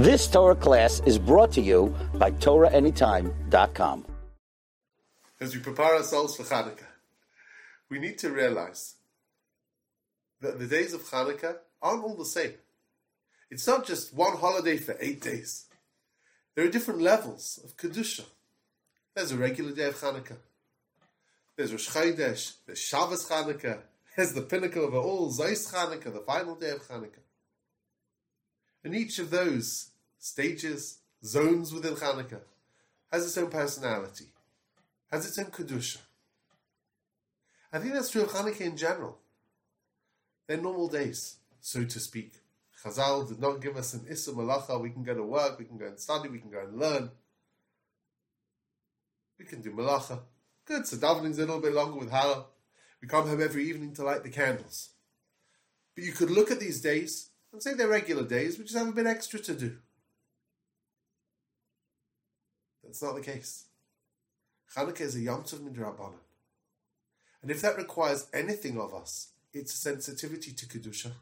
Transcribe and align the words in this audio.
This 0.00 0.26
Torah 0.28 0.54
class 0.56 1.02
is 1.04 1.18
brought 1.18 1.52
to 1.52 1.60
you 1.60 1.94
by 2.14 2.30
TorahAnytime.com. 2.30 4.06
As 5.38 5.54
we 5.54 5.60
prepare 5.60 5.96
ourselves 5.96 6.36
for 6.36 6.44
Hanukkah, 6.44 6.86
we 7.90 7.98
need 7.98 8.16
to 8.20 8.30
realize 8.30 8.94
that 10.40 10.58
the 10.58 10.66
days 10.66 10.94
of 10.94 11.02
Hanukkah 11.02 11.56
aren't 11.82 12.02
all 12.02 12.16
the 12.16 12.24
same. 12.24 12.54
It's 13.50 13.66
not 13.66 13.86
just 13.86 14.14
one 14.14 14.38
holiday 14.38 14.78
for 14.78 14.96
eight 15.00 15.20
days. 15.20 15.66
There 16.54 16.64
are 16.64 16.70
different 16.70 17.02
levels 17.02 17.60
of 17.62 17.76
Kedusha. 17.76 18.24
There's 19.14 19.32
a 19.32 19.36
regular 19.36 19.72
day 19.72 19.88
of 19.88 20.00
Hanukkah. 20.00 20.38
There's 21.56 21.72
Rosh 21.72 21.90
Chodesh. 21.90 22.54
There's 22.64 22.78
Shabbos 22.78 23.28
Hanukkah. 23.28 23.80
There's 24.16 24.32
the 24.32 24.40
pinnacle 24.40 24.86
of 24.86 24.94
it 24.94 24.96
all, 24.96 25.30
Zeis 25.30 25.70
Hanukkah, 25.74 26.10
the 26.10 26.24
final 26.26 26.54
day 26.54 26.70
of 26.70 26.88
Hanukkah. 26.88 27.20
And 28.82 28.94
each 28.94 29.18
of 29.18 29.28
those 29.28 29.89
stages, 30.20 30.98
zones 31.24 31.72
within 31.72 31.94
Hanukkah, 31.94 32.42
has 33.10 33.24
its 33.24 33.36
own 33.38 33.50
personality, 33.50 34.26
has 35.10 35.26
its 35.26 35.38
own 35.38 35.46
Kedusha. 35.46 35.98
I 37.72 37.78
think 37.78 37.94
that's 37.94 38.10
true 38.10 38.22
of 38.22 38.30
Hanukkah 38.30 38.60
in 38.60 38.76
general. 38.76 39.18
They're 40.46 40.58
normal 40.58 40.88
days, 40.88 41.36
so 41.60 41.84
to 41.84 42.00
speak. 42.00 42.34
Chazal 42.84 43.28
did 43.28 43.40
not 43.40 43.60
give 43.60 43.76
us 43.76 43.94
an 43.94 44.00
Issur 44.00 44.34
Malacha. 44.34 44.80
We 44.80 44.90
can 44.90 45.02
go 45.02 45.14
to 45.14 45.22
work, 45.22 45.58
we 45.58 45.64
can 45.64 45.78
go 45.78 45.86
and 45.86 45.98
study, 45.98 46.28
we 46.28 46.38
can 46.38 46.50
go 46.50 46.60
and 46.60 46.78
learn. 46.78 47.10
We 49.38 49.44
can 49.44 49.60
do 49.60 49.72
Malacha. 49.72 50.20
Good, 50.64 50.86
so 50.86 50.96
davening's 50.96 51.38
a 51.38 51.42
little 51.42 51.60
bit 51.60 51.74
longer 51.74 51.98
with 51.98 52.10
Hallel. 52.10 52.44
We 53.00 53.08
come 53.08 53.26
home 53.26 53.42
every 53.42 53.68
evening 53.68 53.94
to 53.94 54.04
light 54.04 54.22
the 54.22 54.30
candles. 54.30 54.90
But 55.94 56.04
you 56.04 56.12
could 56.12 56.30
look 56.30 56.50
at 56.50 56.60
these 56.60 56.80
days 56.80 57.30
and 57.52 57.62
say 57.62 57.74
they're 57.74 57.88
regular 57.88 58.24
days, 58.24 58.58
we 58.58 58.64
just 58.64 58.76
have 58.76 58.88
a 58.88 58.92
bit 58.92 59.06
extra 59.06 59.40
to 59.40 59.54
do. 59.54 59.76
That's 62.90 63.02
not 63.04 63.14
the 63.14 63.20
case. 63.20 63.66
Hanukkah 64.76 65.02
is 65.02 65.14
a 65.14 65.20
Yom 65.20 65.44
Tov 65.44 65.60
Midrabanan. 65.60 66.18
And 67.40 67.48
if 67.48 67.62
that 67.62 67.76
requires 67.76 68.26
anything 68.34 68.80
of 68.80 68.92
us, 68.92 69.28
it's 69.52 69.72
a 69.72 69.76
sensitivity 69.76 70.50
to 70.50 70.66
Kedusha. 70.66 71.12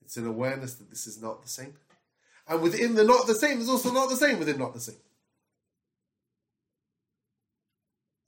It's 0.00 0.16
an 0.16 0.28
awareness 0.28 0.74
that 0.76 0.90
this 0.90 1.08
is 1.08 1.20
not 1.20 1.42
the 1.42 1.48
same. 1.48 1.74
And 2.46 2.62
within 2.62 2.94
the 2.94 3.02
not 3.02 3.26
the 3.26 3.34
same 3.34 3.60
is 3.60 3.68
also 3.68 3.90
not 3.90 4.10
the 4.10 4.16
same 4.16 4.38
within 4.38 4.58
not 4.58 4.74
the 4.74 4.80
same. 4.80 5.02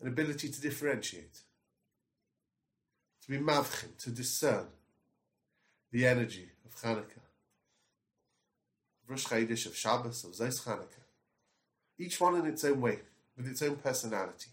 An 0.00 0.08
ability 0.08 0.48
to 0.48 0.60
differentiate, 0.60 1.42
to 3.22 3.30
be 3.30 3.38
mavchin, 3.38 3.96
to 3.98 4.10
discern 4.10 4.66
the 5.92 6.08
energy 6.08 6.48
of 6.64 6.74
Hanukkah, 6.82 7.29
Rosh 9.10 9.26
Chodesh, 9.26 9.66
of 9.66 9.76
Shabbos, 9.76 10.22
of 10.24 10.30
Zeis 10.30 10.64
Hanukkah. 10.64 11.04
Each 11.98 12.20
one 12.20 12.36
in 12.36 12.46
its 12.46 12.64
own 12.64 12.80
way, 12.80 13.00
with 13.36 13.48
its 13.48 13.60
own 13.60 13.76
personality. 13.76 14.50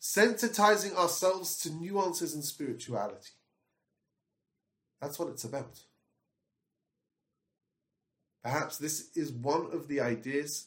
Sensitizing 0.00 0.94
ourselves 0.94 1.58
to 1.60 1.70
nuances 1.70 2.34
and 2.34 2.44
spirituality. 2.44 3.30
That's 5.00 5.18
what 5.18 5.28
it's 5.28 5.44
about. 5.44 5.80
Perhaps 8.44 8.76
this 8.78 9.08
is 9.16 9.32
one 9.32 9.68
of 9.72 9.88
the 9.88 10.00
ideas 10.00 10.66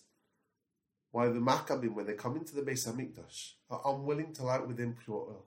why 1.11 1.27
the 1.27 1.39
Maccabim, 1.39 1.93
when 1.93 2.07
they 2.07 2.13
come 2.13 2.35
into 2.35 2.55
the 2.55 2.61
Beis 2.61 2.87
Hamikdash, 2.87 3.53
are 3.69 3.81
unwilling 3.85 4.33
to 4.33 4.43
light 4.43 4.67
within 4.67 4.97
pure 5.05 5.17
oil. 5.29 5.45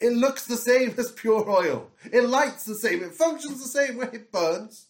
It 0.00 0.12
looks 0.12 0.46
the 0.46 0.56
same 0.56 0.94
as 0.96 1.10
pure 1.10 1.48
oil. 1.48 1.90
It 2.12 2.28
lights 2.28 2.64
the 2.64 2.76
same. 2.76 3.02
It 3.02 3.14
functions 3.14 3.60
the 3.60 3.68
same 3.68 3.96
way 3.96 4.08
it 4.12 4.30
burns. 4.30 4.86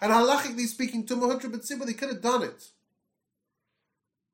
And 0.00 0.12
halachically 0.12 0.66
speaking, 0.66 1.06
Tumah 1.06 1.40
Hutra 1.40 1.52
B'tzibur, 1.52 1.86
they 1.86 1.94
could 1.94 2.10
have 2.10 2.22
done 2.22 2.42
it. 2.42 2.68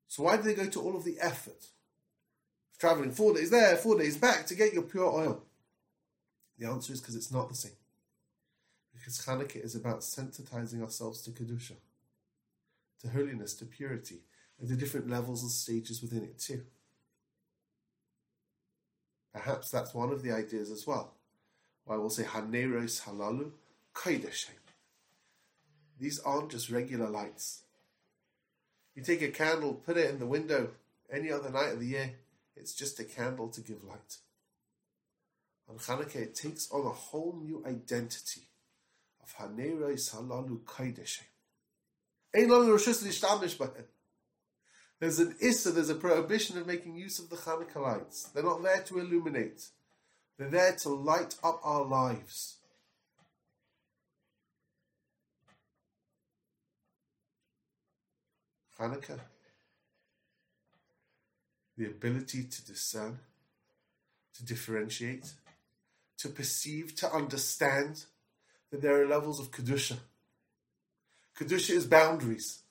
So 0.08 0.24
why 0.24 0.36
did 0.36 0.44
they 0.44 0.54
go 0.54 0.66
to 0.66 0.80
all 0.80 0.96
of 0.96 1.04
the 1.04 1.16
effort 1.20 1.66
traveling 2.78 3.12
four 3.12 3.32
days 3.32 3.50
there, 3.50 3.76
four 3.76 3.98
days 3.98 4.16
back 4.16 4.46
to 4.46 4.54
get 4.54 4.72
your 4.72 4.82
pure 4.82 5.06
oil? 5.06 5.42
The 6.58 6.68
answer 6.68 6.92
is 6.92 7.00
because 7.00 7.16
it's 7.16 7.32
not 7.32 7.48
the 7.48 7.54
same. 7.54 7.72
Because 8.92 9.18
Hanukkah 9.18 9.64
is 9.64 9.74
about 9.74 10.00
sensitizing 10.00 10.82
ourselves 10.82 11.22
to 11.22 11.30
Kedusha, 11.30 11.76
to 13.00 13.08
holiness, 13.08 13.54
to 13.54 13.64
purity, 13.64 14.20
and 14.60 14.68
the 14.68 14.76
different 14.76 15.08
levels 15.08 15.42
and 15.42 15.50
stages 15.50 16.02
within 16.02 16.24
it 16.24 16.38
too. 16.38 16.62
Perhaps 19.32 19.70
that's 19.70 19.94
one 19.94 20.10
of 20.10 20.22
the 20.22 20.30
ideas 20.30 20.70
as 20.70 20.86
well. 20.86 21.14
Why 21.84 21.96
we'll 21.96 22.10
say 22.10 22.24
Haneros 22.24 23.02
Halalu 23.02 23.50
Kodesh 23.94 24.46
Heim. 24.46 24.61
These 26.02 26.18
aren't 26.18 26.50
just 26.50 26.68
regular 26.68 27.08
lights. 27.08 27.62
You 28.96 29.04
take 29.04 29.22
a 29.22 29.28
candle, 29.28 29.74
put 29.74 29.96
it 29.96 30.10
in 30.10 30.18
the 30.18 30.26
window 30.26 30.70
any 31.08 31.30
other 31.30 31.48
night 31.48 31.74
of 31.74 31.78
the 31.78 31.86
year, 31.86 32.14
it's 32.56 32.74
just 32.74 32.98
a 32.98 33.04
candle 33.04 33.46
to 33.50 33.60
give 33.60 33.84
light. 33.84 34.16
On 35.68 35.76
Hanukkah, 35.76 36.16
it 36.16 36.34
takes 36.34 36.68
on 36.72 36.84
a 36.84 36.90
whole 36.90 37.38
new 37.40 37.62
identity 37.64 38.42
of 39.22 39.32
Haneros 39.36 40.12
Halalu 40.12 40.58
Bahem. 43.56 43.84
There's 44.98 45.18
an 45.20 45.36
issur, 45.40 45.72
there's 45.72 45.88
a 45.88 45.94
prohibition 45.94 46.58
of 46.58 46.66
making 46.66 46.96
use 46.96 47.20
of 47.20 47.30
the 47.30 47.36
Hanukkah 47.36 47.80
lights. 47.80 48.24
They're 48.34 48.42
not 48.42 48.64
there 48.64 48.82
to 48.82 48.98
illuminate. 48.98 49.68
They're 50.36 50.50
there 50.50 50.74
to 50.80 50.88
light 50.88 51.36
up 51.44 51.60
our 51.62 51.84
lives. 51.84 52.56
Hanukkah. 58.82 59.20
The 61.76 61.86
ability 61.86 62.44
to 62.44 62.66
discern, 62.66 63.18
to 64.34 64.44
differentiate, 64.44 65.32
to 66.18 66.28
perceive, 66.28 66.94
to 66.96 67.12
understand 67.12 68.04
that 68.70 68.82
there 68.82 69.02
are 69.02 69.06
levels 69.06 69.40
of 69.40 69.50
Kedusha. 69.50 69.96
Kedusha 71.36 71.70
is 71.70 71.86
boundaries 71.86 72.62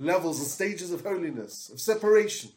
levels 0.00 0.40
and 0.40 0.48
stages 0.48 0.90
of 0.90 1.02
holiness, 1.02 1.70
of 1.70 1.80
separation. 1.80 2.50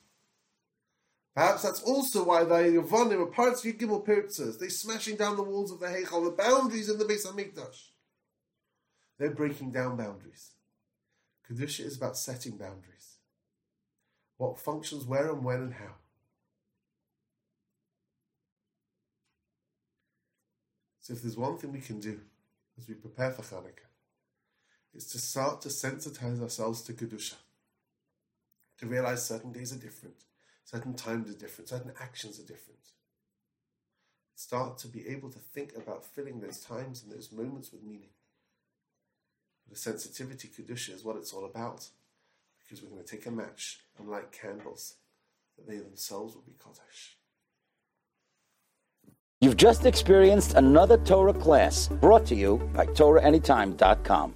Perhaps 1.36 1.64
that's 1.64 1.84
also 1.84 2.24
why 2.24 2.44
the 2.44 2.56
Yavanim 2.56 3.22
are 3.22 3.26
parts 3.26 3.66
of 3.66 3.74
Yigimel 3.74 4.06
Pirtzas. 4.06 4.58
They're 4.58 4.70
smashing 4.70 5.18
down 5.18 5.36
the 5.36 5.44
walls 5.44 5.72
of 5.72 5.80
the 5.80 5.88
Heichal, 5.88 6.24
the 6.24 6.32
boundaries 6.32 6.90
in 6.90 6.98
the 6.98 7.06
Beis 7.06 7.28
Hamikdash. 7.28 7.90
They're 9.20 9.32
breaking 9.32 9.72
down 9.72 9.98
boundaries. 9.98 10.52
Kedusha 11.48 11.82
is 11.82 11.98
about 11.98 12.18
setting 12.18 12.58
boundaries. 12.58 13.18
What 14.38 14.60
functions 14.60 15.06
where 15.06 15.30
and 15.30 15.44
when 15.44 15.62
and 15.62 15.74
how. 15.74 15.96
So 21.00 21.14
if 21.14 21.22
there's 21.22 21.38
one 21.38 21.58
thing 21.58 21.74
we 21.74 21.82
can 21.82 22.00
do 22.00 22.22
as 22.78 22.88
we 22.88 22.96
prepare 22.96 23.32
for 23.32 23.42
Hanukkah, 23.42 23.92
it's 24.94 25.12
to 25.12 25.20
start 25.20 25.62
to 25.62 25.70
sensitize 25.70 26.42
ourselves 26.42 26.82
to 26.84 26.94
Kedusha. 26.94 27.36
To 28.80 28.86
realize 28.86 29.26
certain 29.26 29.52
days 29.52 29.74
are 29.74 29.80
different, 29.80 30.16
certain 30.64 30.94
times 30.94 31.30
are 31.30 31.38
different, 31.38 31.70
certain 31.70 31.94
actions 32.00 32.40
are 32.40 32.46
different. 32.46 32.80
Start 34.36 34.78
to 34.80 34.88
be 34.88 35.08
able 35.08 35.30
to 35.30 35.40
think 35.40 35.76
about 35.76 36.06
filling 36.06 36.40
those 36.40 36.60
times 36.60 37.04
and 37.04 37.12
those 37.12 37.32
moments 37.32 37.72
with 37.72 37.84
meaning. 37.84 38.10
The 39.74 39.80
sensitivity 39.80 40.50
Kedusha 40.50 40.94
is 40.94 41.04
what 41.04 41.16
it's 41.16 41.34
all 41.34 41.46
about. 41.46 41.88
Because 42.60 42.84
we're 42.84 42.92
going 42.92 43.04
to 43.04 43.10
take 43.10 43.26
a 43.26 43.32
match 43.32 43.80
and 43.98 44.08
light 44.08 44.32
candles 44.32 44.98
that 45.58 45.68
they 45.68 45.78
themselves 45.78 46.36
will 46.36 46.44
be 46.44 46.52
Kodesh. 46.52 47.16
You've 49.42 49.58
just 49.58 49.88
experienced 49.88 50.54
another 50.54 50.98
Torah 50.98 51.34
class 51.34 51.88
brought 51.88 52.26
to 52.28 52.36
you 52.36 52.58
by 52.76 52.86
TorahAnytime.com. 52.86 54.32